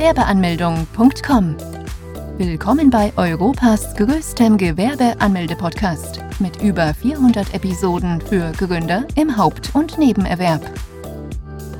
Gewerbeanmeldung.com. 0.00 1.56
Willkommen 2.38 2.88
bei 2.88 3.12
Europas 3.18 3.94
größtem 3.96 4.56
Gewerbeanmelde-Podcast 4.56 6.20
mit 6.38 6.62
über 6.62 6.94
400 6.94 7.52
Episoden 7.52 8.18
für 8.22 8.50
Gründer 8.52 9.06
im 9.14 9.36
Haupt- 9.36 9.74
und 9.74 9.98
Nebenerwerb. 9.98 10.62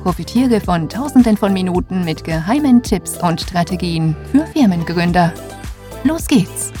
Profitiere 0.03 0.61
von 0.61 0.87
Tausenden 0.87 1.35
von 1.35 1.51
Minuten 1.51 2.05
mit 2.05 2.23
geheimen 2.23 2.83
Tipps 2.83 3.17
und 3.17 3.41
Strategien 3.41 4.15
für 4.31 4.45
Firmengründer. 4.45 5.33
Los 6.03 6.27
geht's! 6.27 6.71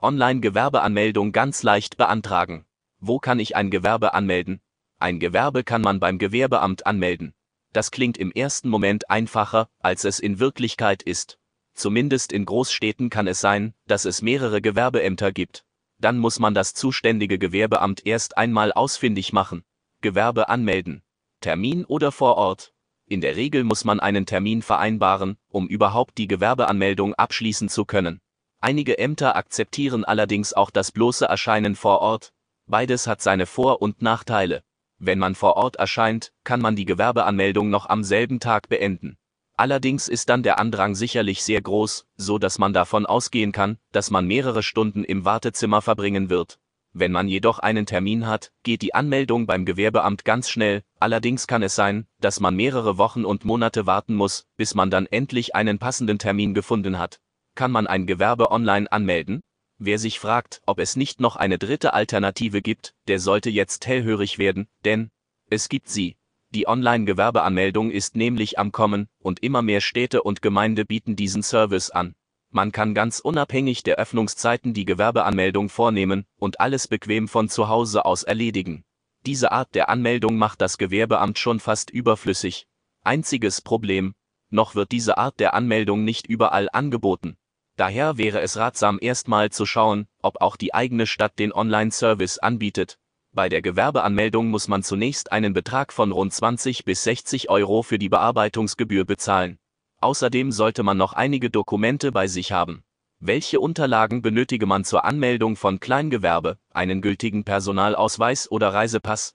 Online-Gewerbeanmeldung 0.00 1.32
ganz 1.32 1.64
leicht 1.64 1.96
beantragen. 1.96 2.66
Wo 3.00 3.18
kann 3.18 3.40
ich 3.40 3.56
ein 3.56 3.70
Gewerbe 3.70 4.14
anmelden? 4.14 4.60
Ein 5.00 5.18
Gewerbe 5.18 5.64
kann 5.64 5.82
man 5.82 5.98
beim 5.98 6.18
Gewerbeamt 6.18 6.86
anmelden. 6.86 7.34
Das 7.74 7.90
klingt 7.90 8.18
im 8.18 8.30
ersten 8.30 8.68
Moment 8.68 9.10
einfacher, 9.10 9.68
als 9.80 10.04
es 10.04 10.20
in 10.20 10.38
Wirklichkeit 10.38 11.02
ist. 11.02 11.40
Zumindest 11.74 12.32
in 12.32 12.44
Großstädten 12.46 13.10
kann 13.10 13.26
es 13.26 13.40
sein, 13.40 13.74
dass 13.88 14.04
es 14.04 14.22
mehrere 14.22 14.62
Gewerbeämter 14.62 15.32
gibt. 15.32 15.64
Dann 15.98 16.18
muss 16.18 16.38
man 16.38 16.54
das 16.54 16.74
zuständige 16.74 17.36
Gewerbeamt 17.36 18.06
erst 18.06 18.38
einmal 18.38 18.70
ausfindig 18.72 19.32
machen. 19.32 19.64
Gewerbe 20.02 20.48
anmelden. 20.48 21.02
Termin 21.40 21.84
oder 21.84 22.12
vor 22.12 22.36
Ort. 22.36 22.72
In 23.06 23.20
der 23.20 23.34
Regel 23.34 23.64
muss 23.64 23.84
man 23.84 23.98
einen 23.98 24.24
Termin 24.24 24.62
vereinbaren, 24.62 25.36
um 25.48 25.66
überhaupt 25.66 26.16
die 26.16 26.28
Gewerbeanmeldung 26.28 27.14
abschließen 27.14 27.68
zu 27.68 27.84
können. 27.84 28.20
Einige 28.60 28.98
Ämter 28.98 29.34
akzeptieren 29.34 30.04
allerdings 30.04 30.52
auch 30.52 30.70
das 30.70 30.92
bloße 30.92 31.24
Erscheinen 31.24 31.74
vor 31.74 31.98
Ort. 32.02 32.32
Beides 32.66 33.08
hat 33.08 33.20
seine 33.20 33.46
Vor- 33.46 33.82
und 33.82 34.00
Nachteile. 34.00 34.62
Wenn 34.98 35.18
man 35.18 35.34
vor 35.34 35.56
Ort 35.56 35.76
erscheint, 35.76 36.32
kann 36.44 36.60
man 36.60 36.76
die 36.76 36.84
Gewerbeanmeldung 36.84 37.70
noch 37.70 37.88
am 37.88 38.04
selben 38.04 38.40
Tag 38.40 38.68
beenden. 38.68 39.16
Allerdings 39.56 40.08
ist 40.08 40.28
dann 40.28 40.42
der 40.42 40.58
Andrang 40.58 40.94
sicherlich 40.94 41.42
sehr 41.42 41.60
groß, 41.60 42.06
so 42.16 42.38
dass 42.38 42.58
man 42.58 42.72
davon 42.72 43.06
ausgehen 43.06 43.52
kann, 43.52 43.78
dass 43.92 44.10
man 44.10 44.26
mehrere 44.26 44.62
Stunden 44.62 45.04
im 45.04 45.24
Wartezimmer 45.24 45.82
verbringen 45.82 46.30
wird. 46.30 46.58
Wenn 46.92 47.12
man 47.12 47.28
jedoch 47.28 47.58
einen 47.58 47.86
Termin 47.86 48.26
hat, 48.26 48.52
geht 48.62 48.82
die 48.82 48.94
Anmeldung 48.94 49.46
beim 49.46 49.64
Gewerbeamt 49.64 50.24
ganz 50.24 50.48
schnell, 50.48 50.82
allerdings 51.00 51.46
kann 51.46 51.62
es 51.62 51.74
sein, 51.74 52.06
dass 52.20 52.40
man 52.40 52.54
mehrere 52.54 52.98
Wochen 52.98 53.24
und 53.24 53.44
Monate 53.44 53.86
warten 53.86 54.14
muss, 54.14 54.46
bis 54.56 54.74
man 54.74 54.90
dann 54.90 55.06
endlich 55.06 55.54
einen 55.54 55.78
passenden 55.78 56.18
Termin 56.18 56.54
gefunden 56.54 56.98
hat 56.98 57.20
kann 57.54 57.70
man 57.70 57.86
ein 57.86 58.06
Gewerbe 58.06 58.50
online 58.50 58.90
anmelden? 58.90 59.42
Wer 59.78 59.98
sich 59.98 60.20
fragt, 60.20 60.62
ob 60.66 60.78
es 60.78 60.96
nicht 60.96 61.20
noch 61.20 61.36
eine 61.36 61.58
dritte 61.58 61.94
Alternative 61.94 62.62
gibt, 62.62 62.94
der 63.08 63.18
sollte 63.18 63.50
jetzt 63.50 63.86
hellhörig 63.86 64.38
werden, 64.38 64.68
denn 64.84 65.10
es 65.50 65.68
gibt 65.68 65.88
sie. 65.88 66.16
Die 66.50 66.68
Online-Gewerbeanmeldung 66.68 67.90
ist 67.90 68.14
nämlich 68.14 68.58
am 68.58 68.70
Kommen, 68.70 69.08
und 69.18 69.42
immer 69.42 69.62
mehr 69.62 69.80
Städte 69.80 70.22
und 70.22 70.40
Gemeinde 70.40 70.84
bieten 70.84 71.16
diesen 71.16 71.42
Service 71.42 71.90
an. 71.90 72.14
Man 72.50 72.70
kann 72.70 72.94
ganz 72.94 73.18
unabhängig 73.18 73.82
der 73.82 73.96
Öffnungszeiten 73.96 74.74
die 74.74 74.84
Gewerbeanmeldung 74.84 75.68
vornehmen 75.68 76.24
und 76.38 76.60
alles 76.60 76.86
bequem 76.86 77.26
von 77.26 77.48
zu 77.48 77.68
Hause 77.68 78.04
aus 78.04 78.22
erledigen. 78.22 78.84
Diese 79.26 79.50
Art 79.50 79.74
der 79.74 79.88
Anmeldung 79.88 80.36
macht 80.36 80.60
das 80.60 80.78
Gewerbeamt 80.78 81.40
schon 81.40 81.58
fast 81.58 81.90
überflüssig. 81.90 82.68
Einziges 83.02 83.60
Problem, 83.60 84.14
noch 84.50 84.76
wird 84.76 84.92
diese 84.92 85.18
Art 85.18 85.40
der 85.40 85.54
Anmeldung 85.54 86.04
nicht 86.04 86.28
überall 86.28 86.68
angeboten. 86.72 87.36
Daher 87.76 88.18
wäre 88.18 88.40
es 88.40 88.56
ratsam 88.56 88.98
erstmal 89.00 89.50
zu 89.50 89.66
schauen, 89.66 90.06
ob 90.22 90.40
auch 90.40 90.56
die 90.56 90.72
eigene 90.74 91.06
Stadt 91.06 91.38
den 91.38 91.52
Online-Service 91.52 92.38
anbietet. 92.38 92.98
Bei 93.32 93.48
der 93.48 93.62
Gewerbeanmeldung 93.62 94.48
muss 94.48 94.68
man 94.68 94.84
zunächst 94.84 95.32
einen 95.32 95.54
Betrag 95.54 95.92
von 95.92 96.12
rund 96.12 96.32
20 96.32 96.84
bis 96.84 97.02
60 97.02 97.50
Euro 97.50 97.82
für 97.82 97.98
die 97.98 98.08
Bearbeitungsgebühr 98.08 99.04
bezahlen. 99.04 99.58
Außerdem 100.00 100.52
sollte 100.52 100.84
man 100.84 100.96
noch 100.96 101.14
einige 101.14 101.50
Dokumente 101.50 102.12
bei 102.12 102.28
sich 102.28 102.52
haben. 102.52 102.84
Welche 103.18 103.58
Unterlagen 103.58 104.22
benötige 104.22 104.66
man 104.66 104.84
zur 104.84 105.04
Anmeldung 105.04 105.56
von 105.56 105.80
Kleingewerbe, 105.80 106.58
einen 106.70 107.00
gültigen 107.00 107.42
Personalausweis 107.42 108.48
oder 108.50 108.72
Reisepass, 108.72 109.34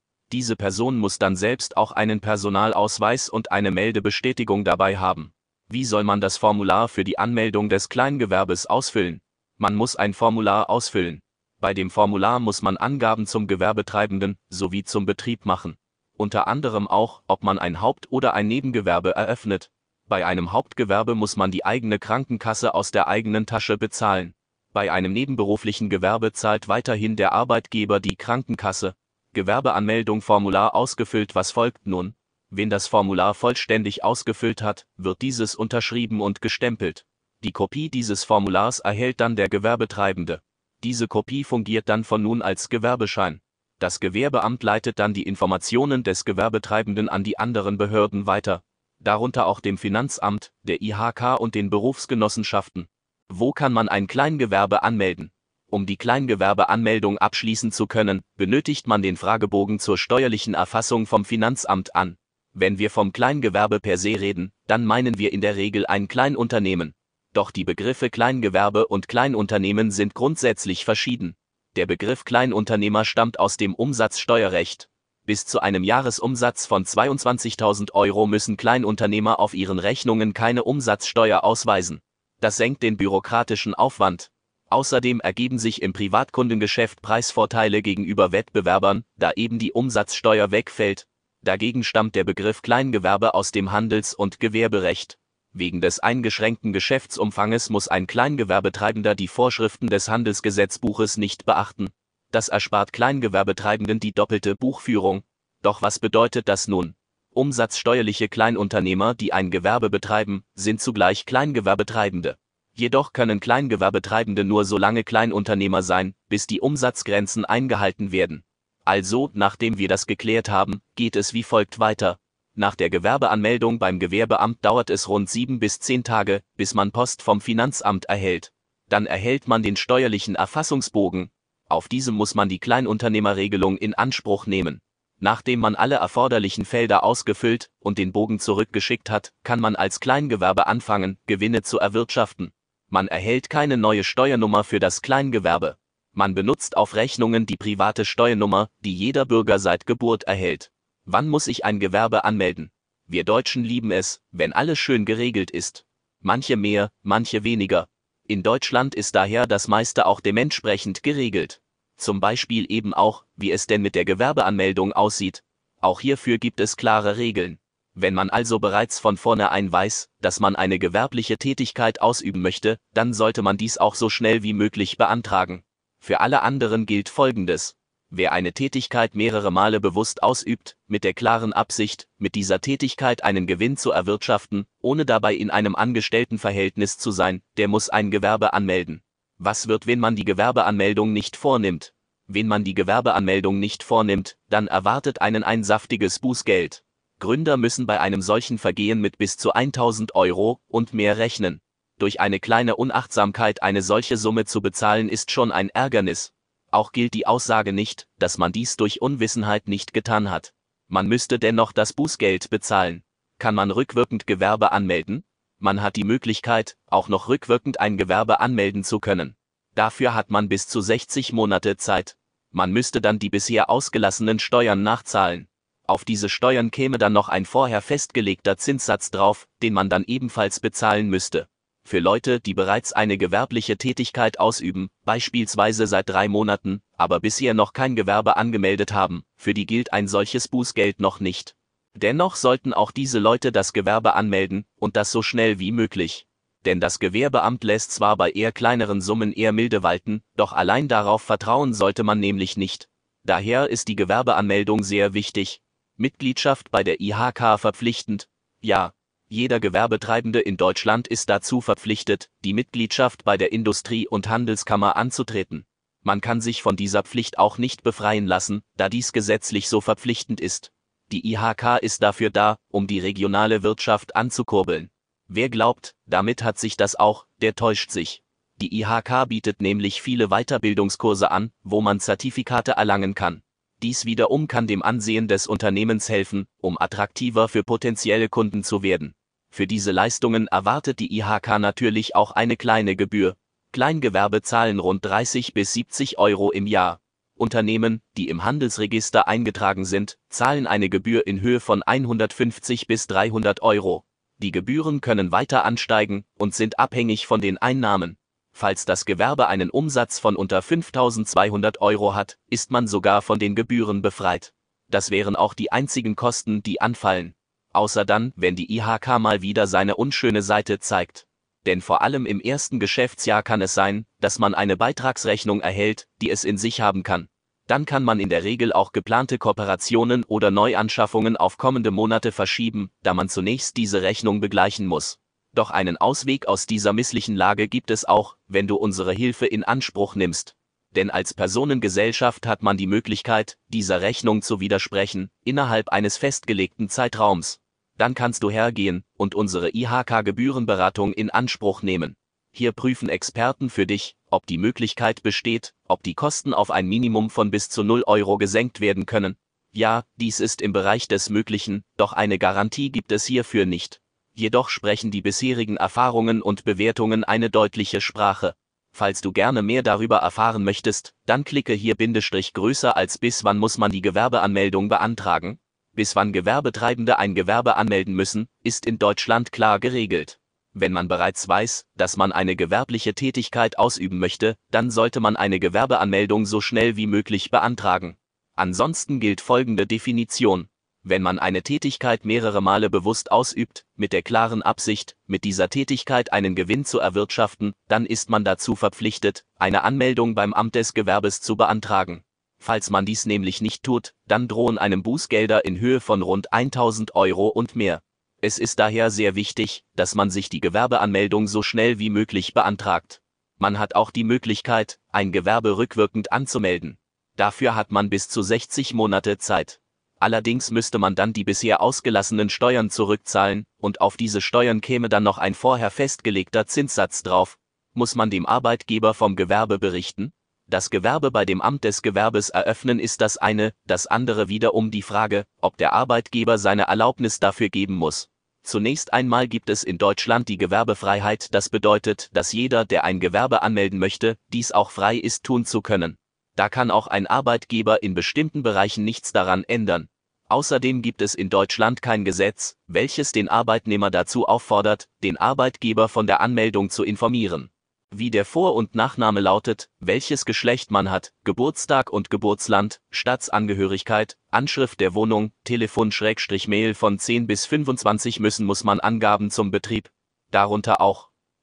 diese 0.31 0.55
Person 0.55 0.97
muss 0.97 1.19
dann 1.19 1.35
selbst 1.35 1.77
auch 1.77 1.91
einen 1.91 2.21
Personalausweis 2.21 3.29
und 3.29 3.51
eine 3.51 3.71
Meldebestätigung 3.71 4.63
dabei 4.63 4.97
haben. 4.97 5.33
Wie 5.69 5.85
soll 5.85 6.03
man 6.03 6.21
das 6.21 6.37
Formular 6.37 6.87
für 6.87 7.03
die 7.03 7.17
Anmeldung 7.19 7.69
des 7.69 7.89
Kleingewerbes 7.89 8.65
ausfüllen? 8.65 9.21
Man 9.57 9.75
muss 9.75 9.95
ein 9.95 10.13
Formular 10.13 10.69
ausfüllen. 10.69 11.21
Bei 11.59 11.73
dem 11.73 11.89
Formular 11.89 12.39
muss 12.39 12.61
man 12.61 12.77
Angaben 12.77 13.27
zum 13.27 13.47
Gewerbetreibenden 13.47 14.37
sowie 14.49 14.83
zum 14.83 15.05
Betrieb 15.05 15.45
machen. 15.45 15.75
Unter 16.17 16.47
anderem 16.47 16.87
auch, 16.87 17.21
ob 17.27 17.43
man 17.43 17.59
ein 17.59 17.81
Haupt- 17.81 18.11
oder 18.11 18.33
ein 18.33 18.47
Nebengewerbe 18.47 19.15
eröffnet. 19.15 19.69
Bei 20.07 20.25
einem 20.25 20.51
Hauptgewerbe 20.51 21.15
muss 21.15 21.37
man 21.37 21.51
die 21.51 21.63
eigene 21.63 21.99
Krankenkasse 21.99 22.73
aus 22.73 22.91
der 22.91 23.07
eigenen 23.07 23.45
Tasche 23.45 23.77
bezahlen. 23.77 24.33
Bei 24.73 24.91
einem 24.91 25.13
nebenberuflichen 25.13 25.89
Gewerbe 25.89 26.31
zahlt 26.31 26.67
weiterhin 26.67 27.15
der 27.15 27.31
Arbeitgeber 27.31 27.99
die 27.99 28.15
Krankenkasse. 28.15 28.95
Gewerbeanmeldung 29.33 30.21
Formular 30.21 30.75
ausgefüllt 30.75 31.35
Was 31.35 31.51
folgt 31.51 31.87
nun? 31.87 32.15
Wen 32.49 32.69
das 32.69 32.87
Formular 32.87 33.33
vollständig 33.33 34.03
ausgefüllt 34.03 34.61
hat, 34.61 34.85
wird 34.97 35.21
dieses 35.21 35.55
unterschrieben 35.55 36.19
und 36.19 36.41
gestempelt. 36.41 37.05
Die 37.45 37.53
Kopie 37.53 37.89
dieses 37.89 38.25
Formulars 38.25 38.79
erhält 38.79 39.21
dann 39.21 39.37
der 39.37 39.47
Gewerbetreibende. 39.47 40.41
Diese 40.83 41.07
Kopie 41.07 41.45
fungiert 41.45 41.87
dann 41.87 42.03
von 42.03 42.21
nun 42.21 42.41
als 42.41 42.67
Gewerbeschein. 42.67 43.39
Das 43.79 44.01
Gewerbeamt 44.01 44.63
leitet 44.63 44.99
dann 44.99 45.13
die 45.13 45.23
Informationen 45.23 46.03
des 46.03 46.25
Gewerbetreibenden 46.25 47.07
an 47.07 47.23
die 47.23 47.39
anderen 47.39 47.77
Behörden 47.77 48.27
weiter, 48.27 48.63
darunter 48.99 49.47
auch 49.47 49.61
dem 49.61 49.77
Finanzamt, 49.77 50.51
der 50.63 50.81
IHK 50.81 51.39
und 51.39 51.55
den 51.55 51.69
Berufsgenossenschaften. 51.69 52.89
Wo 53.29 53.53
kann 53.53 53.71
man 53.71 53.87
ein 53.87 54.07
Kleingewerbe 54.07 54.83
anmelden? 54.83 55.31
Um 55.71 55.85
die 55.85 55.95
Kleingewerbeanmeldung 55.95 57.17
abschließen 57.17 57.71
zu 57.71 57.87
können, 57.87 58.23
benötigt 58.35 58.87
man 58.87 59.01
den 59.01 59.15
Fragebogen 59.15 59.79
zur 59.79 59.97
steuerlichen 59.97 60.53
Erfassung 60.53 61.05
vom 61.05 61.23
Finanzamt 61.23 61.95
an. 61.95 62.17
Wenn 62.51 62.77
wir 62.77 62.89
vom 62.89 63.13
Kleingewerbe 63.13 63.79
per 63.79 63.97
se 63.97 64.19
reden, 64.19 64.51
dann 64.67 64.85
meinen 64.85 65.17
wir 65.17 65.31
in 65.31 65.39
der 65.39 65.55
Regel 65.55 65.85
ein 65.85 66.09
Kleinunternehmen. 66.09 66.93
Doch 67.31 67.51
die 67.51 67.63
Begriffe 67.63 68.09
Kleingewerbe 68.09 68.85
und 68.87 69.07
Kleinunternehmen 69.07 69.91
sind 69.91 70.13
grundsätzlich 70.13 70.83
verschieden. 70.83 71.37
Der 71.77 71.85
Begriff 71.85 72.25
Kleinunternehmer 72.25 73.05
stammt 73.05 73.39
aus 73.39 73.55
dem 73.55 73.73
Umsatzsteuerrecht. 73.73 74.89
Bis 75.25 75.45
zu 75.45 75.61
einem 75.61 75.85
Jahresumsatz 75.85 76.65
von 76.65 76.83
22.000 76.83 77.93
Euro 77.93 78.27
müssen 78.27 78.57
Kleinunternehmer 78.57 79.39
auf 79.39 79.53
ihren 79.53 79.79
Rechnungen 79.79 80.33
keine 80.33 80.65
Umsatzsteuer 80.65 81.45
ausweisen. 81.45 82.01
Das 82.41 82.57
senkt 82.57 82.83
den 82.83 82.97
bürokratischen 82.97 83.73
Aufwand. 83.73 84.30
Außerdem 84.71 85.19
ergeben 85.19 85.59
sich 85.59 85.81
im 85.81 85.91
Privatkundengeschäft 85.91 87.01
Preisvorteile 87.01 87.81
gegenüber 87.81 88.31
Wettbewerbern, 88.31 89.03
da 89.17 89.31
eben 89.35 89.59
die 89.59 89.73
Umsatzsteuer 89.73 90.51
wegfällt. 90.51 91.07
Dagegen 91.41 91.83
stammt 91.83 92.15
der 92.15 92.23
Begriff 92.23 92.61
Kleingewerbe 92.61 93.33
aus 93.33 93.51
dem 93.51 93.73
Handels- 93.73 94.13
und 94.13 94.39
Gewerberecht. 94.39 95.17
Wegen 95.51 95.81
des 95.81 95.99
eingeschränkten 95.99 96.71
Geschäftsumfanges 96.71 97.69
muss 97.69 97.89
ein 97.89 98.07
Kleingewerbetreibender 98.07 99.13
die 99.13 99.27
Vorschriften 99.27 99.87
des 99.87 100.07
Handelsgesetzbuches 100.07 101.17
nicht 101.17 101.45
beachten. 101.45 101.89
Das 102.31 102.47
erspart 102.47 102.93
Kleingewerbetreibenden 102.93 103.99
die 103.99 104.13
doppelte 104.13 104.55
Buchführung. 104.55 105.23
Doch 105.61 105.81
was 105.81 105.99
bedeutet 105.99 106.47
das 106.47 106.69
nun? 106.69 106.95
Umsatzsteuerliche 107.31 108.29
Kleinunternehmer, 108.29 109.15
die 109.15 109.33
ein 109.33 109.51
Gewerbe 109.51 109.89
betreiben, 109.89 110.45
sind 110.55 110.79
zugleich 110.79 111.25
Kleingewerbetreibende. 111.25 112.37
Jedoch 112.73 113.13
können 113.13 113.39
Kleingewerbetreibende 113.39 114.43
nur 114.43 114.65
so 114.65 114.77
lange 114.77 115.03
Kleinunternehmer 115.03 115.81
sein, 115.81 116.15
bis 116.29 116.47
die 116.47 116.61
Umsatzgrenzen 116.61 117.45
eingehalten 117.45 118.11
werden. 118.11 118.43
Also, 118.85 119.29
nachdem 119.33 119.77
wir 119.77 119.87
das 119.87 120.07
geklärt 120.07 120.49
haben, 120.49 120.81
geht 120.95 121.15
es 121.15 121.33
wie 121.33 121.43
folgt 121.43 121.79
weiter. 121.79 122.17
Nach 122.53 122.75
der 122.75 122.89
Gewerbeanmeldung 122.89 123.79
beim 123.79 123.99
Gewerbeamt 123.99 124.63
dauert 124.65 124.89
es 124.89 125.07
rund 125.07 125.29
sieben 125.29 125.59
bis 125.59 125.79
zehn 125.79 126.03
Tage, 126.03 126.41
bis 126.57 126.73
man 126.73 126.91
Post 126.91 127.21
vom 127.21 127.39
Finanzamt 127.39 128.05
erhält. 128.05 128.51
Dann 128.89 129.05
erhält 129.05 129.47
man 129.47 129.63
den 129.63 129.75
steuerlichen 129.75 130.35
Erfassungsbogen. 130.35 131.29
Auf 131.69 131.87
diesem 131.87 132.15
muss 132.15 132.35
man 132.35 132.49
die 132.49 132.59
Kleinunternehmerregelung 132.59 133.77
in 133.77 133.93
Anspruch 133.93 134.45
nehmen. 134.47 134.81
Nachdem 135.19 135.59
man 135.59 135.75
alle 135.75 135.95
erforderlichen 135.95 136.65
Felder 136.65 137.03
ausgefüllt 137.03 137.69
und 137.79 137.97
den 137.97 138.11
Bogen 138.11 138.39
zurückgeschickt 138.39 139.09
hat, 139.09 139.31
kann 139.43 139.61
man 139.61 139.75
als 139.75 139.99
Kleingewerbe 139.99 140.67
anfangen, 140.67 141.19
Gewinne 141.27 141.61
zu 141.61 141.79
erwirtschaften. 141.79 142.51
Man 142.91 143.07
erhält 143.07 143.49
keine 143.49 143.77
neue 143.77 144.03
Steuernummer 144.03 144.63
für 144.63 144.79
das 144.79 145.01
Kleingewerbe. 145.01 145.77
Man 146.13 146.35
benutzt 146.35 146.77
auf 146.77 146.93
Rechnungen 146.93 147.47
die 147.47 147.57
private 147.57 148.05
Steuernummer, 148.05 148.69
die 148.81 148.93
jeder 148.93 149.25
Bürger 149.25 149.57
seit 149.57 149.87
Geburt 149.87 150.25
erhält. 150.25 150.71
Wann 151.05 151.27
muss 151.27 151.47
ich 151.47 151.65
ein 151.65 151.79
Gewerbe 151.79 152.23
anmelden? 152.23 152.69
Wir 153.07 153.23
Deutschen 153.23 153.63
lieben 153.63 153.89
es, 153.89 154.21
wenn 154.29 154.53
alles 154.53 154.77
schön 154.77 155.05
geregelt 155.05 155.49
ist. 155.49 155.87
Manche 156.19 156.55
mehr, 156.55 156.91
manche 157.01 157.43
weniger. 157.43 157.87
In 158.27 158.43
Deutschland 158.43 158.93
ist 158.93 159.15
daher 159.15 159.47
das 159.47 159.67
meiste 159.67 160.05
auch 160.05 160.19
dementsprechend 160.19 161.01
geregelt 161.01 161.63
zum 162.01 162.19
Beispiel 162.19 162.65
eben 162.69 162.93
auch, 162.93 163.25
wie 163.35 163.51
es 163.51 163.67
denn 163.67 163.81
mit 163.81 163.95
der 163.95 164.05
Gewerbeanmeldung 164.05 164.91
aussieht. 164.91 165.43
Auch 165.79 166.01
hierfür 166.01 166.39
gibt 166.39 166.59
es 166.59 166.75
klare 166.75 167.17
Regeln. 167.17 167.59
Wenn 167.93 168.13
man 168.13 168.29
also 168.29 168.59
bereits 168.59 168.99
von 168.99 169.17
vornherein 169.17 169.71
weiß, 169.71 170.09
dass 170.21 170.39
man 170.39 170.55
eine 170.55 170.79
gewerbliche 170.79 171.37
Tätigkeit 171.37 172.01
ausüben 172.01 172.41
möchte, 172.41 172.77
dann 172.93 173.13
sollte 173.13 173.41
man 173.41 173.57
dies 173.57 173.77
auch 173.77 173.95
so 173.95 174.09
schnell 174.09 174.43
wie 174.43 174.53
möglich 174.53 174.97
beantragen. 174.97 175.63
Für 175.99 176.21
alle 176.21 176.41
anderen 176.41 176.85
gilt 176.85 177.09
Folgendes. 177.09 177.75
Wer 178.09 178.33
eine 178.33 178.51
Tätigkeit 178.51 179.15
mehrere 179.15 179.51
Male 179.51 179.79
bewusst 179.79 180.21
ausübt, 180.21 180.75
mit 180.87 181.03
der 181.03 181.13
klaren 181.13 181.53
Absicht, 181.53 182.07
mit 182.17 182.35
dieser 182.35 182.59
Tätigkeit 182.59 183.23
einen 183.23 183.47
Gewinn 183.47 183.77
zu 183.77 183.91
erwirtschaften, 183.91 184.65
ohne 184.81 185.05
dabei 185.05 185.33
in 185.33 185.49
einem 185.49 185.75
Angestelltenverhältnis 185.75 186.97
zu 186.97 187.11
sein, 187.11 187.41
der 187.55 187.69
muss 187.69 187.87
ein 187.87 188.11
Gewerbe 188.11 188.53
anmelden. 188.53 189.01
Was 189.37 189.67
wird, 189.67 189.87
wenn 189.87 189.99
man 189.99 190.15
die 190.15 190.25
Gewerbeanmeldung 190.25 191.13
nicht 191.13 191.37
vornimmt? 191.37 191.93
Wenn 192.27 192.47
man 192.47 192.63
die 192.63 192.73
Gewerbeanmeldung 192.73 193.59
nicht 193.59 193.81
vornimmt, 193.81 194.37
dann 194.49 194.67
erwartet 194.67 195.21
einen 195.21 195.43
ein 195.43 195.63
saftiges 195.63 196.19
Bußgeld. 196.19 196.83
Gründer 197.21 197.55
müssen 197.55 197.87
bei 197.87 198.01
einem 198.01 198.21
solchen 198.21 198.57
Vergehen 198.57 198.99
mit 198.99 199.17
bis 199.17 199.37
zu 199.37 199.53
1000 199.53 200.13
Euro 200.15 200.59
und 200.67 200.93
mehr 200.93 201.17
rechnen. 201.17 201.61
Durch 201.97 202.19
eine 202.19 202.41
kleine 202.41 202.75
Unachtsamkeit 202.75 203.63
eine 203.63 203.81
solche 203.81 204.17
Summe 204.17 204.43
zu 204.43 204.61
bezahlen 204.61 205.07
ist 205.07 205.31
schon 205.31 205.53
ein 205.53 205.69
Ärgernis. 205.69 206.33
Auch 206.69 206.91
gilt 206.91 207.13
die 207.13 207.27
Aussage 207.27 207.71
nicht, 207.71 208.09
dass 208.19 208.37
man 208.37 208.51
dies 208.51 208.75
durch 208.75 209.01
Unwissenheit 209.01 209.69
nicht 209.69 209.93
getan 209.93 210.29
hat. 210.29 210.53
Man 210.89 211.07
müsste 211.07 211.39
dennoch 211.39 211.71
das 211.71 211.93
Bußgeld 211.93 212.49
bezahlen. 212.49 213.03
Kann 213.39 213.55
man 213.55 213.71
rückwirkend 213.71 214.27
Gewerbe 214.27 214.73
anmelden? 214.73 215.23
man 215.61 215.83
hat 215.83 215.95
die 215.95 216.03
Möglichkeit, 216.03 216.75
auch 216.87 217.07
noch 217.07 217.29
rückwirkend 217.29 217.79
ein 217.79 217.95
Gewerbe 217.97 218.39
anmelden 218.39 218.83
zu 218.83 218.99
können. 218.99 219.35
Dafür 219.75 220.15
hat 220.15 220.31
man 220.31 220.49
bis 220.49 220.67
zu 220.67 220.81
60 220.81 221.33
Monate 221.33 221.77
Zeit. 221.77 222.17
Man 222.49 222.71
müsste 222.71 222.99
dann 222.99 223.19
die 223.19 223.29
bisher 223.29 223.69
ausgelassenen 223.69 224.39
Steuern 224.39 224.81
nachzahlen. 224.81 225.47
Auf 225.91 226.05
diese 226.05 226.29
Steuern 226.29 226.71
käme 226.71 226.97
dann 226.99 227.11
noch 227.11 227.27
ein 227.27 227.43
vorher 227.43 227.81
festgelegter 227.81 228.55
Zinssatz 228.55 229.11
drauf, 229.11 229.45
den 229.61 229.73
man 229.73 229.89
dann 229.89 230.05
ebenfalls 230.05 230.61
bezahlen 230.61 231.09
müsste. 231.09 231.49
Für 231.83 231.99
Leute, 231.99 232.39
die 232.39 232.53
bereits 232.53 232.93
eine 232.93 233.17
gewerbliche 233.17 233.75
Tätigkeit 233.75 234.39
ausüben, 234.39 234.89
beispielsweise 235.03 235.87
seit 235.87 236.07
drei 236.07 236.29
Monaten, 236.29 236.81
aber 236.95 237.19
bisher 237.19 237.53
noch 237.53 237.73
kein 237.73 237.97
Gewerbe 237.97 238.37
angemeldet 238.37 238.93
haben, 238.93 239.25
für 239.35 239.53
die 239.53 239.65
gilt 239.65 239.91
ein 239.91 240.07
solches 240.07 240.47
Bußgeld 240.47 241.01
noch 241.01 241.19
nicht. 241.19 241.57
Dennoch 241.93 242.37
sollten 242.37 242.73
auch 242.73 242.91
diese 242.91 243.19
Leute 243.19 243.51
das 243.51 243.73
Gewerbe 243.73 244.13
anmelden, 244.13 244.63
und 244.77 244.95
das 244.95 245.11
so 245.11 245.21
schnell 245.21 245.59
wie 245.59 245.73
möglich. 245.73 246.25
Denn 246.63 246.79
das 246.79 246.99
Gewerbeamt 246.99 247.65
lässt 247.65 247.91
zwar 247.91 248.15
bei 248.15 248.31
eher 248.31 248.53
kleineren 248.53 249.01
Summen 249.01 249.33
eher 249.33 249.51
milde 249.51 249.83
walten, 249.83 250.21
doch 250.37 250.53
allein 250.53 250.87
darauf 250.87 251.21
vertrauen 251.21 251.73
sollte 251.73 252.03
man 252.03 252.21
nämlich 252.21 252.55
nicht. 252.55 252.87
Daher 253.23 253.69
ist 253.69 253.89
die 253.89 253.97
Gewerbeanmeldung 253.97 254.83
sehr 254.83 255.13
wichtig. 255.13 255.59
Mitgliedschaft 256.01 256.71
bei 256.71 256.83
der 256.83 256.99
IHK 256.99 257.59
verpflichtend. 257.59 258.27
Ja, 258.59 258.93
jeder 259.27 259.59
Gewerbetreibende 259.59 260.41
in 260.41 260.57
Deutschland 260.57 261.07
ist 261.07 261.29
dazu 261.29 261.61
verpflichtet, 261.61 262.31
die 262.43 262.53
Mitgliedschaft 262.53 263.23
bei 263.23 263.37
der 263.37 263.51
Industrie- 263.51 264.07
und 264.07 264.27
Handelskammer 264.27 264.95
anzutreten. 264.95 265.65
Man 266.01 266.19
kann 266.19 266.41
sich 266.41 266.63
von 266.63 266.75
dieser 266.75 267.03
Pflicht 267.03 267.37
auch 267.37 267.59
nicht 267.59 267.83
befreien 267.83 268.25
lassen, 268.25 268.63
da 268.75 268.89
dies 268.89 269.13
gesetzlich 269.13 269.69
so 269.69 269.79
verpflichtend 269.79 270.41
ist. 270.41 270.71
Die 271.11 271.31
IHK 271.33 271.77
ist 271.81 272.01
dafür 272.01 272.31
da, 272.31 272.57
um 272.69 272.87
die 272.87 272.99
regionale 272.99 273.61
Wirtschaft 273.61 274.15
anzukurbeln. 274.15 274.89
Wer 275.27 275.49
glaubt, 275.49 275.93
damit 276.07 276.41
hat 276.43 276.57
sich 276.57 276.77
das 276.77 276.95
auch, 276.95 277.27
der 277.41 277.53
täuscht 277.53 277.91
sich. 277.91 278.23
Die 278.59 278.81
IHK 278.81 279.27
bietet 279.29 279.61
nämlich 279.61 280.01
viele 280.01 280.29
Weiterbildungskurse 280.29 281.29
an, 281.29 281.51
wo 281.61 281.79
man 281.79 281.99
Zertifikate 281.99 282.71
erlangen 282.71 283.13
kann. 283.13 283.43
Dies 283.81 284.05
wiederum 284.05 284.47
kann 284.47 284.67
dem 284.67 284.83
Ansehen 284.83 285.27
des 285.27 285.47
Unternehmens 285.47 286.07
helfen, 286.07 286.45
um 286.61 286.77
attraktiver 286.79 287.47
für 287.47 287.63
potenzielle 287.63 288.29
Kunden 288.29 288.63
zu 288.63 288.83
werden. 288.83 289.15
Für 289.49 289.65
diese 289.65 289.91
Leistungen 289.91 290.47
erwartet 290.47 290.99
die 290.99 291.17
IHK 291.17 291.59
natürlich 291.59 292.15
auch 292.15 292.31
eine 292.31 292.57
kleine 292.57 292.95
Gebühr. 292.95 293.35
Kleingewerbe 293.71 294.41
zahlen 294.43 294.79
rund 294.79 295.03
30 295.03 295.53
bis 295.53 295.73
70 295.73 296.19
Euro 296.19 296.51
im 296.51 296.67
Jahr. 296.67 296.99
Unternehmen, 297.35 298.01
die 298.17 298.29
im 298.29 298.43
Handelsregister 298.43 299.27
eingetragen 299.27 299.83
sind, 299.83 300.17
zahlen 300.29 300.67
eine 300.67 300.89
Gebühr 300.89 301.25
in 301.25 301.41
Höhe 301.41 301.59
von 301.59 301.81
150 301.81 302.85
bis 302.85 303.07
300 303.07 303.63
Euro. 303.63 304.05
Die 304.37 304.51
Gebühren 304.51 305.01
können 305.01 305.31
weiter 305.31 305.65
ansteigen 305.65 306.23
und 306.37 306.53
sind 306.53 306.77
abhängig 306.77 307.25
von 307.25 307.41
den 307.41 307.57
Einnahmen. 307.57 308.17
Falls 308.51 308.85
das 308.85 309.05
Gewerbe 309.05 309.47
einen 309.47 309.69
Umsatz 309.69 310.19
von 310.19 310.35
unter 310.35 310.61
5200 310.61 311.81
Euro 311.81 312.13
hat, 312.13 312.37
ist 312.49 312.71
man 312.71 312.87
sogar 312.87 313.21
von 313.21 313.39
den 313.39 313.55
Gebühren 313.55 314.01
befreit. 314.01 314.53
Das 314.89 315.09
wären 315.09 315.35
auch 315.35 315.53
die 315.53 315.71
einzigen 315.71 316.15
Kosten, 316.15 316.61
die 316.63 316.81
anfallen. 316.81 317.33
Außer 317.73 318.05
dann, 318.05 318.33
wenn 318.35 318.55
die 318.55 318.75
IHK 318.75 319.19
mal 319.19 319.41
wieder 319.41 319.67
seine 319.67 319.95
unschöne 319.95 320.41
Seite 320.41 320.79
zeigt. 320.79 321.27
Denn 321.65 321.81
vor 321.81 322.01
allem 322.01 322.25
im 322.25 322.41
ersten 322.41 322.79
Geschäftsjahr 322.79 323.43
kann 323.43 323.61
es 323.61 323.73
sein, 323.73 324.05
dass 324.19 324.39
man 324.39 324.53
eine 324.53 324.77
Beitragsrechnung 324.77 325.61
erhält, 325.61 326.07
die 326.21 326.29
es 326.29 326.43
in 326.43 326.57
sich 326.57 326.81
haben 326.81 327.03
kann 327.03 327.29
dann 327.71 327.85
kann 327.85 328.03
man 328.03 328.19
in 328.19 328.27
der 328.27 328.43
Regel 328.43 328.73
auch 328.73 328.91
geplante 328.91 329.37
Kooperationen 329.37 330.25
oder 330.25 330.51
Neuanschaffungen 330.51 331.37
auf 331.37 331.57
kommende 331.57 331.89
Monate 331.89 332.33
verschieben, 332.33 332.91
da 333.01 333.13
man 333.13 333.29
zunächst 333.29 333.77
diese 333.77 334.01
Rechnung 334.01 334.41
begleichen 334.41 334.87
muss. 334.87 335.19
Doch 335.53 335.69
einen 335.69 335.97
Ausweg 335.97 336.47
aus 336.47 336.65
dieser 336.65 336.93
misslichen 336.93 337.35
Lage 337.35 337.67
gibt 337.67 337.91
es 337.91 338.05
auch, 338.05 338.37
wenn 338.47 338.67
du 338.67 338.75
unsere 338.77 339.11
Hilfe 339.11 339.45
in 339.45 339.63
Anspruch 339.63 340.15
nimmst. 340.15 340.55
Denn 340.95 341.09
als 341.09 341.33
Personengesellschaft 341.33 342.47
hat 342.47 342.63
man 342.63 342.77
die 342.77 342.87
Möglichkeit, 342.87 343.57
dieser 343.67 344.01
Rechnung 344.01 344.41
zu 344.41 344.59
widersprechen, 344.59 345.29
innerhalb 345.43 345.89
eines 345.89 346.17
festgelegten 346.17 346.89
Zeitraums. 346.89 347.59
Dann 347.97 348.13
kannst 348.13 348.43
du 348.43 348.49
hergehen 348.49 349.03
und 349.17 349.35
unsere 349.35 349.69
IHK-Gebührenberatung 349.69 351.13
in 351.13 351.29
Anspruch 351.29 351.81
nehmen. 351.81 352.15
Hier 352.53 352.71
prüfen 352.71 353.09
Experten 353.09 353.69
für 353.69 353.85
dich, 353.85 354.15
ob 354.29 354.45
die 354.45 354.57
Möglichkeit 354.57 355.23
besteht, 355.23 355.73
ob 355.87 356.03
die 356.03 356.13
Kosten 356.15 356.53
auf 356.53 356.71
ein 356.71 356.87
Minimum 356.87 357.29
von 357.29 357.51
bis 357.51 357.69
zu 357.69 357.83
0 357.83 358.03
Euro 358.07 358.37
gesenkt 358.37 358.81
werden 358.81 359.05
können. 359.05 359.37
Ja, 359.73 360.03
dies 360.17 360.41
ist 360.41 360.61
im 360.61 360.73
Bereich 360.73 361.07
des 361.07 361.29
Möglichen, 361.29 361.83
doch 361.95 362.11
eine 362.11 362.37
Garantie 362.37 362.91
gibt 362.91 363.13
es 363.13 363.25
hierfür 363.25 363.65
nicht. 363.65 364.01
Jedoch 364.33 364.69
sprechen 364.69 365.11
die 365.11 365.21
bisherigen 365.21 365.77
Erfahrungen 365.77 366.41
und 366.41 366.63
Bewertungen 366.63 367.23
eine 367.23 367.49
deutliche 367.49 368.01
Sprache. 368.01 368.55
Falls 368.93 369.21
du 369.21 369.31
gerne 369.31 369.61
mehr 369.61 369.83
darüber 369.83 370.17
erfahren 370.17 370.63
möchtest, 370.63 371.13
dann 371.25 371.43
klicke 371.43 371.73
hier 371.73 371.95
Bindestrich 371.95 372.53
größer 372.53 372.95
als 372.95 373.17
bis 373.17 373.43
wann 373.43 373.57
muss 373.57 373.77
man 373.77 373.91
die 373.91 374.01
Gewerbeanmeldung 374.01 374.89
beantragen. 374.89 375.59
Bis 375.93 376.15
wann 376.15 376.31
Gewerbetreibende 376.31 377.19
ein 377.19 377.35
Gewerbe 377.35 377.75
anmelden 377.75 378.13
müssen, 378.13 378.47
ist 378.63 378.85
in 378.85 378.99
Deutschland 378.99 379.51
klar 379.51 379.79
geregelt. 379.79 380.39
Wenn 380.73 380.93
man 380.93 381.09
bereits 381.09 381.45
weiß, 381.47 381.85
dass 381.95 382.15
man 382.15 382.31
eine 382.31 382.55
gewerbliche 382.55 383.13
Tätigkeit 383.13 383.77
ausüben 383.77 384.19
möchte, 384.19 384.55
dann 384.69 384.89
sollte 384.89 385.19
man 385.19 385.35
eine 385.35 385.59
Gewerbeanmeldung 385.59 386.45
so 386.45 386.61
schnell 386.61 386.95
wie 386.95 387.07
möglich 387.07 387.51
beantragen. 387.51 388.17
Ansonsten 388.55 389.19
gilt 389.19 389.41
folgende 389.41 389.85
Definition. 389.85 390.69
Wenn 391.03 391.23
man 391.23 391.39
eine 391.39 391.63
Tätigkeit 391.63 392.25
mehrere 392.25 392.61
Male 392.61 392.91
bewusst 392.91 393.31
ausübt, 393.31 393.85
mit 393.95 394.13
der 394.13 394.21
klaren 394.21 394.61
Absicht, 394.61 395.17
mit 395.25 395.43
dieser 395.43 395.67
Tätigkeit 395.67 396.31
einen 396.31 396.53
Gewinn 396.53 396.85
zu 396.85 396.99
erwirtschaften, 396.99 397.73
dann 397.87 398.05
ist 398.05 398.29
man 398.29 398.45
dazu 398.45 398.75
verpflichtet, 398.75 399.43
eine 399.55 399.83
Anmeldung 399.83 400.35
beim 400.35 400.53
Amt 400.53 400.75
des 400.75 400.93
Gewerbes 400.93 401.41
zu 401.41 401.55
beantragen. 401.55 402.23
Falls 402.59 402.91
man 402.91 403.07
dies 403.07 403.25
nämlich 403.25 403.61
nicht 403.61 403.81
tut, 403.81 404.13
dann 404.27 404.47
drohen 404.47 404.77
einem 404.77 405.01
Bußgelder 405.01 405.65
in 405.65 405.79
Höhe 405.79 405.99
von 405.99 406.21
rund 406.21 406.53
1000 406.53 407.15
Euro 407.15 407.47
und 407.47 407.75
mehr. 407.75 408.03
Es 408.39 408.59
ist 408.59 408.77
daher 408.77 409.09
sehr 409.09 409.33
wichtig, 409.33 409.83
dass 409.95 410.13
man 410.13 410.29
sich 410.29 410.49
die 410.49 410.59
Gewerbeanmeldung 410.59 411.47
so 411.47 411.63
schnell 411.63 411.97
wie 411.97 412.11
möglich 412.11 412.53
beantragt. 412.53 413.23
Man 413.57 413.79
hat 413.79 413.95
auch 413.95 414.11
die 414.11 414.23
Möglichkeit, 414.23 414.99
ein 415.09 415.31
Gewerbe 415.31 415.77
rückwirkend 415.77 416.31
anzumelden. 416.31 416.99
Dafür 417.35 417.73
hat 417.73 417.91
man 417.91 418.11
bis 418.11 418.29
zu 418.29 418.43
60 418.43 418.93
Monate 418.93 419.39
Zeit. 419.39 419.80
Allerdings 420.21 420.69
müsste 420.69 420.99
man 420.99 421.15
dann 421.15 421.33
die 421.33 421.43
bisher 421.43 421.81
ausgelassenen 421.81 422.51
Steuern 422.51 422.91
zurückzahlen, 422.91 423.65
und 423.79 424.01
auf 424.01 424.17
diese 424.17 424.39
Steuern 424.39 424.79
käme 424.79 425.09
dann 425.09 425.23
noch 425.23 425.39
ein 425.39 425.55
vorher 425.55 425.89
festgelegter 425.89 426.67
Zinssatz 426.67 427.23
drauf. 427.23 427.57
Muss 427.95 428.13
man 428.13 428.29
dem 428.29 428.45
Arbeitgeber 428.45 429.15
vom 429.15 429.35
Gewerbe 429.35 429.79
berichten? 429.79 430.31
Das 430.67 430.91
Gewerbe 430.91 431.31
bei 431.31 431.43
dem 431.43 431.59
Amt 431.59 431.85
des 431.85 432.03
Gewerbes 432.03 432.49
eröffnen 432.49 432.99
ist 432.99 433.19
das 433.21 433.37
eine, 433.37 433.73
das 433.87 434.05
andere 434.05 434.47
wiederum 434.47 434.91
die 434.91 435.01
Frage, 435.01 435.45
ob 435.59 435.75
der 435.77 435.93
Arbeitgeber 435.93 436.59
seine 436.59 436.83
Erlaubnis 436.83 437.39
dafür 437.39 437.69
geben 437.69 437.95
muss. 437.95 438.29
Zunächst 438.61 439.13
einmal 439.13 439.47
gibt 439.47 439.71
es 439.71 439.83
in 439.83 439.97
Deutschland 439.97 440.49
die 440.49 440.57
Gewerbefreiheit, 440.57 441.51
das 441.51 441.69
bedeutet, 441.69 442.29
dass 442.31 442.53
jeder, 442.53 442.85
der 442.85 443.05
ein 443.05 443.19
Gewerbe 443.19 443.63
anmelden 443.63 443.97
möchte, 443.97 444.37
dies 444.53 444.71
auch 444.71 444.91
frei 444.91 445.17
ist 445.17 445.43
tun 445.43 445.65
zu 445.65 445.81
können. 445.81 446.15
Da 446.55 446.69
kann 446.69 446.91
auch 446.91 447.07
ein 447.07 447.25
Arbeitgeber 447.27 448.03
in 448.03 448.13
bestimmten 448.13 448.61
Bereichen 448.61 449.03
nichts 449.03 449.31
daran 449.31 449.63
ändern. 449.63 450.09
Außerdem 450.51 451.01
gibt 451.01 451.21
es 451.21 451.33
in 451.33 451.49
Deutschland 451.49 452.01
kein 452.01 452.25
Gesetz, 452.25 452.75
welches 452.85 453.31
den 453.31 453.47
Arbeitnehmer 453.47 454.11
dazu 454.11 454.49
auffordert, 454.49 455.07
den 455.23 455.37
Arbeitgeber 455.37 456.09
von 456.09 456.27
der 456.27 456.41
Anmeldung 456.41 456.89
zu 456.89 457.05
informieren. 457.05 457.69
Wie 458.13 458.31
der 458.31 458.43
Vor- 458.43 458.75
und 458.75 458.93
Nachname 458.93 459.39
lautet, 459.39 459.89
welches 460.01 460.43
Geschlecht 460.43 460.91
man 460.91 461.09
hat, 461.09 461.31
Geburtstag 461.45 462.11
und 462.11 462.29
Geburtsland, 462.29 462.99
Staatsangehörigkeit, 463.11 464.35
Anschrift 464.49 464.99
der 464.99 465.13
Wohnung, 465.13 465.53
Telefon-Mail 465.63 466.95
von 466.95 467.17
10 467.17 467.47
bis 467.47 467.65
25 467.65 468.41
müssen 468.41 468.65
muss 468.65 468.83
man 468.83 468.99
Angaben 468.99 469.51
zum 469.51 469.71
Betrieb, 469.71 470.11
darunter 470.51 470.99
auch, 470.99 471.30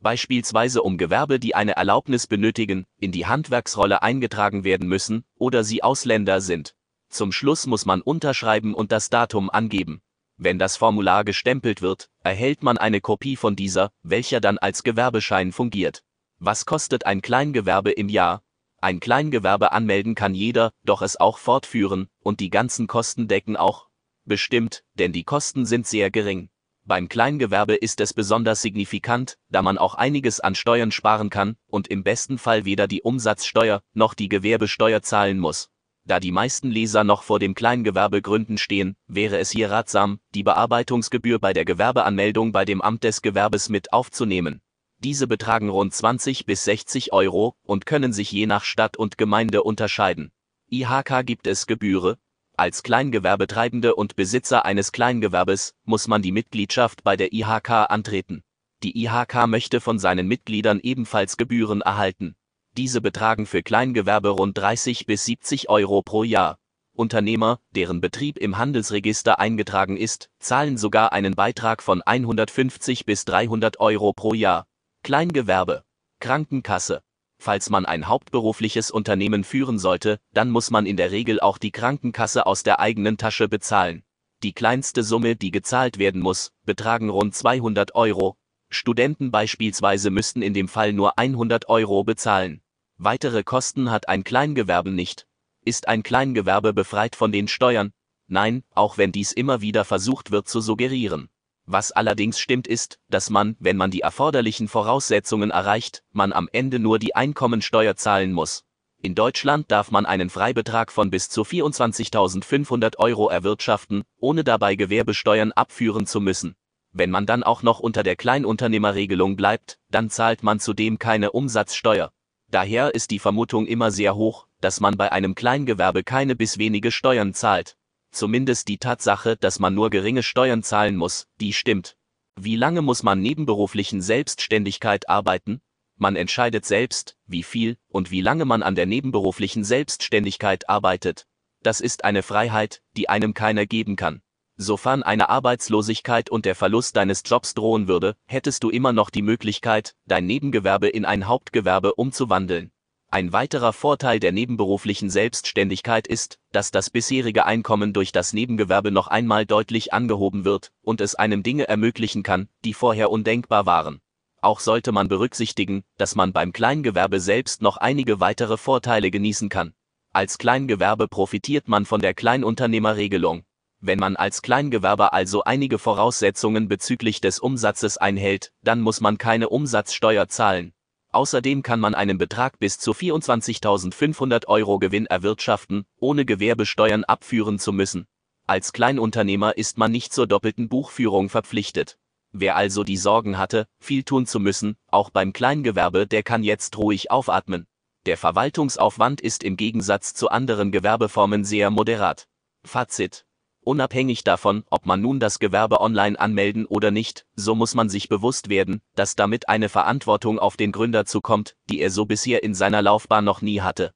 Beispielsweise 0.00 0.82
um 0.82 0.96
Gewerbe, 0.96 1.38
die 1.38 1.54
eine 1.54 1.76
Erlaubnis 1.76 2.26
benötigen, 2.26 2.86
in 2.98 3.12
die 3.12 3.26
Handwerksrolle 3.26 4.02
eingetragen 4.02 4.64
werden 4.64 4.88
müssen 4.88 5.24
oder 5.36 5.62
sie 5.62 5.82
Ausländer 5.82 6.40
sind. 6.40 6.74
Zum 7.10 7.32
Schluss 7.32 7.66
muss 7.66 7.84
man 7.84 8.00
unterschreiben 8.00 8.72
und 8.72 8.92
das 8.92 9.10
Datum 9.10 9.50
angeben. 9.50 10.00
Wenn 10.38 10.58
das 10.58 10.78
Formular 10.78 11.24
gestempelt 11.24 11.82
wird, 11.82 12.08
erhält 12.22 12.62
man 12.62 12.78
eine 12.78 13.02
Kopie 13.02 13.36
von 13.36 13.56
dieser, 13.56 13.90
welcher 14.02 14.40
dann 14.40 14.56
als 14.56 14.84
Gewerbeschein 14.84 15.52
fungiert. 15.52 16.02
Was 16.38 16.64
kostet 16.64 17.04
ein 17.04 17.20
Kleingewerbe 17.20 17.90
im 17.90 18.08
Jahr? 18.08 18.42
Ein 18.80 19.00
Kleingewerbe 19.00 19.72
anmelden 19.72 20.14
kann 20.14 20.34
jeder, 20.34 20.72
doch 20.82 21.02
es 21.02 21.20
auch 21.20 21.36
fortführen, 21.36 22.08
und 22.20 22.40
die 22.40 22.48
ganzen 22.48 22.86
Kosten 22.86 23.28
decken 23.28 23.58
auch. 23.58 23.88
Bestimmt, 24.24 24.82
denn 24.94 25.12
die 25.12 25.24
Kosten 25.24 25.66
sind 25.66 25.86
sehr 25.86 26.10
gering. 26.10 26.48
Beim 26.84 27.08
Kleingewerbe 27.08 27.74
ist 27.74 28.00
es 28.00 28.14
besonders 28.14 28.62
signifikant, 28.62 29.36
da 29.48 29.62
man 29.62 29.78
auch 29.78 29.94
einiges 29.94 30.40
an 30.40 30.54
Steuern 30.54 30.90
sparen 30.90 31.30
kann 31.30 31.56
und 31.66 31.88
im 31.88 32.02
besten 32.02 32.38
Fall 32.38 32.64
weder 32.64 32.88
die 32.88 33.02
Umsatzsteuer 33.02 33.82
noch 33.92 34.14
die 34.14 34.28
Gewerbesteuer 34.28 35.02
zahlen 35.02 35.38
muss. 35.38 35.70
Da 36.04 36.18
die 36.18 36.32
meisten 36.32 36.70
Leser 36.70 37.04
noch 37.04 37.22
vor 37.22 37.38
dem 37.38 37.54
Kleingewerbegründen 37.54 38.58
stehen, 38.58 38.96
wäre 39.06 39.38
es 39.38 39.50
hier 39.50 39.70
ratsam, 39.70 40.18
die 40.34 40.42
Bearbeitungsgebühr 40.42 41.38
bei 41.38 41.52
der 41.52 41.64
Gewerbeanmeldung 41.64 42.52
bei 42.52 42.64
dem 42.64 42.80
Amt 42.80 43.04
des 43.04 43.22
Gewerbes 43.22 43.68
mit 43.68 43.92
aufzunehmen. 43.92 44.60
Diese 44.98 45.26
betragen 45.26 45.68
rund 45.68 45.94
20 45.94 46.46
bis 46.46 46.64
60 46.64 47.12
Euro 47.12 47.54
und 47.62 47.86
können 47.86 48.12
sich 48.12 48.32
je 48.32 48.46
nach 48.46 48.64
Stadt 48.64 48.96
und 48.96 49.18
Gemeinde 49.18 49.62
unterscheiden. 49.62 50.32
IHK 50.70 51.24
gibt 51.24 51.46
es 51.46 51.66
Gebühre. 51.66 52.18
Als 52.60 52.82
Kleingewerbetreibende 52.82 53.94
und 53.94 54.16
Besitzer 54.16 54.66
eines 54.66 54.92
Kleingewerbes 54.92 55.72
muss 55.84 56.08
man 56.08 56.20
die 56.20 56.30
Mitgliedschaft 56.30 57.02
bei 57.02 57.16
der 57.16 57.32
IHK 57.32 57.70
antreten. 57.88 58.42
Die 58.82 59.02
IHK 59.02 59.46
möchte 59.46 59.80
von 59.80 59.98
seinen 59.98 60.28
Mitgliedern 60.28 60.78
ebenfalls 60.78 61.38
Gebühren 61.38 61.80
erhalten. 61.80 62.36
Diese 62.76 63.00
betragen 63.00 63.46
für 63.46 63.62
Kleingewerbe 63.62 64.28
rund 64.28 64.58
30 64.58 65.06
bis 65.06 65.24
70 65.24 65.70
Euro 65.70 66.02
pro 66.02 66.22
Jahr. 66.22 66.58
Unternehmer, 66.92 67.60
deren 67.70 68.02
Betrieb 68.02 68.36
im 68.36 68.58
Handelsregister 68.58 69.38
eingetragen 69.38 69.96
ist, 69.96 70.28
zahlen 70.38 70.76
sogar 70.76 71.14
einen 71.14 71.34
Beitrag 71.36 71.82
von 71.82 72.02
150 72.02 73.06
bis 73.06 73.24
300 73.24 73.80
Euro 73.80 74.12
pro 74.12 74.34
Jahr. 74.34 74.66
Kleingewerbe, 75.02 75.82
Krankenkasse. 76.18 77.00
Falls 77.42 77.70
man 77.70 77.86
ein 77.86 78.06
hauptberufliches 78.06 78.90
Unternehmen 78.90 79.44
führen 79.44 79.78
sollte, 79.78 80.20
dann 80.34 80.50
muss 80.50 80.70
man 80.70 80.84
in 80.84 80.98
der 80.98 81.10
Regel 81.10 81.40
auch 81.40 81.56
die 81.56 81.70
Krankenkasse 81.70 82.44
aus 82.44 82.64
der 82.64 82.80
eigenen 82.80 83.16
Tasche 83.16 83.48
bezahlen. 83.48 84.02
Die 84.42 84.52
kleinste 84.52 85.02
Summe, 85.02 85.36
die 85.36 85.50
gezahlt 85.50 85.96
werden 85.96 86.20
muss, 86.20 86.52
betragen 86.66 87.08
rund 87.08 87.34
200 87.34 87.94
Euro. 87.94 88.36
Studenten 88.68 89.30
beispielsweise 89.30 90.10
müssten 90.10 90.42
in 90.42 90.52
dem 90.52 90.68
Fall 90.68 90.92
nur 90.92 91.18
100 91.18 91.70
Euro 91.70 92.04
bezahlen. 92.04 92.60
Weitere 92.98 93.42
Kosten 93.42 93.90
hat 93.90 94.06
ein 94.06 94.22
Kleingewerbe 94.22 94.90
nicht. 94.90 95.26
Ist 95.64 95.88
ein 95.88 96.02
Kleingewerbe 96.02 96.74
befreit 96.74 97.16
von 97.16 97.32
den 97.32 97.48
Steuern? 97.48 97.94
Nein, 98.26 98.64
auch 98.74 98.98
wenn 98.98 99.12
dies 99.12 99.32
immer 99.32 99.62
wieder 99.62 99.86
versucht 99.86 100.30
wird 100.30 100.46
zu 100.46 100.60
suggerieren. 100.60 101.30
Was 101.72 101.92
allerdings 101.92 102.40
stimmt 102.40 102.66
ist, 102.66 102.98
dass 103.10 103.30
man, 103.30 103.54
wenn 103.60 103.76
man 103.76 103.92
die 103.92 104.00
erforderlichen 104.00 104.66
Voraussetzungen 104.66 105.52
erreicht, 105.52 106.02
man 106.10 106.32
am 106.32 106.48
Ende 106.52 106.80
nur 106.80 106.98
die 106.98 107.14
Einkommensteuer 107.14 107.94
zahlen 107.94 108.32
muss. 108.32 108.64
In 109.00 109.14
Deutschland 109.14 109.70
darf 109.70 109.92
man 109.92 110.04
einen 110.04 110.30
Freibetrag 110.30 110.90
von 110.90 111.10
bis 111.10 111.28
zu 111.28 111.42
24.500 111.42 112.98
Euro 112.98 113.28
erwirtschaften, 113.28 114.02
ohne 114.18 114.42
dabei 114.42 114.74
Gewerbesteuern 114.74 115.52
abführen 115.52 116.08
zu 116.08 116.20
müssen. 116.20 116.56
Wenn 116.90 117.12
man 117.12 117.24
dann 117.24 117.44
auch 117.44 117.62
noch 117.62 117.78
unter 117.78 118.02
der 118.02 118.16
Kleinunternehmerregelung 118.16 119.36
bleibt, 119.36 119.78
dann 119.92 120.10
zahlt 120.10 120.42
man 120.42 120.58
zudem 120.58 120.98
keine 120.98 121.30
Umsatzsteuer. 121.30 122.10
Daher 122.50 122.96
ist 122.96 123.12
die 123.12 123.20
Vermutung 123.20 123.68
immer 123.68 123.92
sehr 123.92 124.16
hoch, 124.16 124.48
dass 124.60 124.80
man 124.80 124.96
bei 124.96 125.12
einem 125.12 125.36
Kleingewerbe 125.36 126.02
keine 126.02 126.34
bis 126.34 126.58
wenige 126.58 126.90
Steuern 126.90 127.32
zahlt. 127.32 127.76
Zumindest 128.10 128.68
die 128.68 128.78
Tatsache, 128.78 129.36
dass 129.36 129.58
man 129.58 129.74
nur 129.74 129.90
geringe 129.90 130.22
Steuern 130.22 130.62
zahlen 130.62 130.96
muss, 130.96 131.26
die 131.40 131.52
stimmt. 131.52 131.96
Wie 132.36 132.56
lange 132.56 132.82
muss 132.82 133.02
man 133.02 133.20
nebenberuflichen 133.20 134.00
Selbstständigkeit 134.00 135.08
arbeiten? 135.08 135.60
Man 135.96 136.16
entscheidet 136.16 136.64
selbst, 136.64 137.16
wie 137.26 137.42
viel 137.42 137.76
und 137.88 138.10
wie 138.10 138.22
lange 138.22 138.46
man 138.46 138.62
an 138.62 138.74
der 138.74 138.86
nebenberuflichen 138.86 139.64
Selbstständigkeit 139.64 140.68
arbeitet. 140.68 141.26
Das 141.62 141.80
ist 141.80 142.04
eine 142.04 142.22
Freiheit, 142.22 142.82
die 142.96 143.10
einem 143.10 143.34
keiner 143.34 143.66
geben 143.66 143.96
kann. 143.96 144.22
Sofern 144.56 145.02
eine 145.02 145.28
Arbeitslosigkeit 145.28 146.30
und 146.30 146.44
der 146.44 146.54
Verlust 146.54 146.96
deines 146.96 147.22
Jobs 147.24 147.54
drohen 147.54 147.88
würde, 147.88 148.16
hättest 148.26 148.62
du 148.62 148.70
immer 148.70 148.92
noch 148.92 149.10
die 149.10 149.22
Möglichkeit, 149.22 149.94
dein 150.06 150.26
Nebengewerbe 150.26 150.88
in 150.88 151.04
ein 151.04 151.26
Hauptgewerbe 151.26 151.94
umzuwandeln. 151.94 152.72
Ein 153.12 153.32
weiterer 153.32 153.72
Vorteil 153.72 154.20
der 154.20 154.30
nebenberuflichen 154.30 155.10
Selbstständigkeit 155.10 156.06
ist, 156.06 156.38
dass 156.52 156.70
das 156.70 156.90
bisherige 156.90 157.44
Einkommen 157.44 157.92
durch 157.92 158.12
das 158.12 158.32
Nebengewerbe 158.32 158.92
noch 158.92 159.08
einmal 159.08 159.46
deutlich 159.46 159.92
angehoben 159.92 160.44
wird 160.44 160.70
und 160.82 161.00
es 161.00 161.16
einem 161.16 161.42
Dinge 161.42 161.66
ermöglichen 161.66 162.22
kann, 162.22 162.48
die 162.64 162.72
vorher 162.72 163.10
undenkbar 163.10 163.66
waren. 163.66 164.00
Auch 164.40 164.60
sollte 164.60 164.92
man 164.92 165.08
berücksichtigen, 165.08 165.82
dass 165.98 166.14
man 166.14 166.32
beim 166.32 166.52
Kleingewerbe 166.52 167.18
selbst 167.18 167.62
noch 167.62 167.78
einige 167.78 168.20
weitere 168.20 168.56
Vorteile 168.56 169.10
genießen 169.10 169.48
kann. 169.48 169.74
Als 170.12 170.38
Kleingewerbe 170.38 171.08
profitiert 171.08 171.66
man 171.66 171.86
von 171.86 172.00
der 172.00 172.14
Kleinunternehmerregelung. 172.14 173.42
Wenn 173.80 173.98
man 173.98 174.14
als 174.14 174.40
Kleingewerber 174.40 175.12
also 175.12 175.42
einige 175.42 175.80
Voraussetzungen 175.80 176.68
bezüglich 176.68 177.20
des 177.20 177.40
Umsatzes 177.40 177.98
einhält, 177.98 178.52
dann 178.62 178.80
muss 178.80 179.00
man 179.00 179.18
keine 179.18 179.48
Umsatzsteuer 179.48 180.28
zahlen. 180.28 180.74
Außerdem 181.12 181.62
kann 181.62 181.80
man 181.80 181.94
einen 181.94 182.18
Betrag 182.18 182.58
bis 182.58 182.78
zu 182.78 182.92
24.500 182.92 184.46
Euro 184.46 184.78
Gewinn 184.78 185.06
erwirtschaften, 185.06 185.84
ohne 185.98 186.24
Gewerbesteuern 186.24 187.04
abführen 187.04 187.58
zu 187.58 187.72
müssen. 187.72 188.06
Als 188.46 188.72
Kleinunternehmer 188.72 189.56
ist 189.56 189.76
man 189.76 189.90
nicht 189.90 190.12
zur 190.12 190.26
doppelten 190.26 190.68
Buchführung 190.68 191.28
verpflichtet. 191.28 191.98
Wer 192.32 192.54
also 192.54 192.84
die 192.84 192.96
Sorgen 192.96 193.38
hatte, 193.38 193.66
viel 193.80 194.04
tun 194.04 194.26
zu 194.26 194.38
müssen, 194.38 194.76
auch 194.86 195.10
beim 195.10 195.32
Kleingewerbe, 195.32 196.06
der 196.06 196.22
kann 196.22 196.44
jetzt 196.44 196.78
ruhig 196.78 197.10
aufatmen. 197.10 197.66
Der 198.06 198.16
Verwaltungsaufwand 198.16 199.20
ist 199.20 199.42
im 199.42 199.56
Gegensatz 199.56 200.14
zu 200.14 200.28
anderen 200.28 200.70
Gewerbeformen 200.70 201.44
sehr 201.44 201.70
moderat. 201.70 202.28
Fazit 202.64 203.26
Unabhängig 203.70 204.24
davon, 204.24 204.64
ob 204.68 204.84
man 204.84 205.00
nun 205.00 205.20
das 205.20 205.38
Gewerbe 205.38 205.80
online 205.80 206.18
anmelden 206.18 206.66
oder 206.66 206.90
nicht, 206.90 207.24
so 207.36 207.54
muss 207.54 207.76
man 207.76 207.88
sich 207.88 208.08
bewusst 208.08 208.48
werden, 208.48 208.80
dass 208.96 209.14
damit 209.14 209.48
eine 209.48 209.68
Verantwortung 209.68 210.40
auf 210.40 210.56
den 210.56 210.72
Gründer 210.72 211.04
zukommt, 211.04 211.54
die 211.70 211.80
er 211.80 211.90
so 211.90 212.04
bisher 212.04 212.42
in 212.42 212.52
seiner 212.52 212.82
Laufbahn 212.82 213.24
noch 213.24 213.42
nie 213.42 213.60
hatte. 213.60 213.92